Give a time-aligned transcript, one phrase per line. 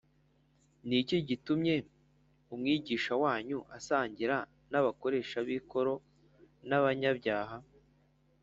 [0.87, 1.75] “ni iki gitumye
[2.53, 4.37] umwigisha wanyu asangira
[4.71, 5.93] n’abakoresha b’ikoro
[6.67, 7.57] n’abanyabyaha?”